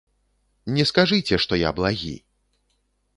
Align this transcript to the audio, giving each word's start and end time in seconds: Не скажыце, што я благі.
Не 0.77 0.85
скажыце, 0.91 1.39
што 1.45 1.59
я 1.59 1.69
благі. 1.81 2.15